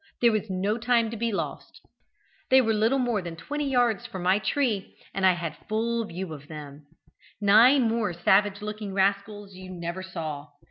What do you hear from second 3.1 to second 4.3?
than twenty yards from